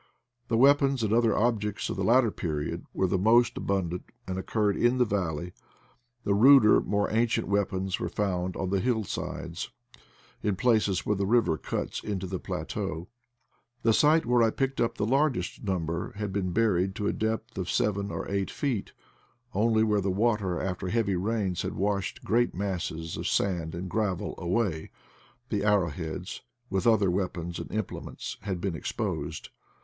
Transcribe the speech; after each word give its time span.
The 0.47 0.57
weapons 0.57 1.03
and 1.03 1.13
other 1.13 1.37
objects 1.37 1.87
of 1.87 1.95
the 1.95 2.03
latter 2.03 2.31
period 2.31 2.85
were 2.91 3.05
the 3.05 3.19
most 3.19 3.55
abundant, 3.55 4.05
and 4.25 4.39
occurred 4.39 4.75
in 4.75 4.97
the 4.97 5.05
valley: 5.05 5.53
the 6.23 6.33
ruder 6.33 6.81
more 6.81 7.07
ancient 7.11 7.47
weapons 7.47 7.99
were 7.99 8.09
found 8.09 8.55
on 8.55 8.71
the 8.71 8.79
hill 8.79 9.03
sides, 9.03 9.69
in 10.41 10.55
places 10.55 11.05
where 11.05 11.15
the 11.15 11.27
river 11.27 11.55
cuts 11.55 12.03
into 12.03 12.25
the 12.25 12.39
plateau. 12.39 13.09
The 13.83 13.93
site 13.93 14.25
where 14.25 14.41
I 14.41 14.49
picked 14.49 14.81
up 14.81 14.97
the 14.97 15.05
largest 15.05 15.63
number 15.63 16.13
had 16.13 16.33
been 16.33 16.51
buried 16.51 16.95
to 16.95 17.05
a 17.05 17.13
depth 17.13 17.55
of 17.55 17.69
seven 17.69 18.09
or 18.09 18.27
eight 18.27 18.49
feet; 18.49 18.93
only 19.53 19.83
where 19.83 20.01
the 20.01 20.09
water 20.09 20.59
after 20.59 20.87
heavy 20.87 21.15
rains 21.15 21.61
had 21.61 21.73
washed 21.75 22.23
great 22.25 22.55
masses 22.55 23.17
of 23.17 23.27
sand 23.27 23.75
and 23.75 23.87
gravel 23.87 24.33
away, 24.39 24.89
the 25.49 25.63
arrow 25.63 25.89
heads, 25.91 26.41
with 26.71 26.87
other 26.87 27.11
weapons 27.11 27.59
and 27.59 27.71
implements, 27.71 28.37
had 28.41 28.59
been 28.59 28.73
exposed. 28.75 29.49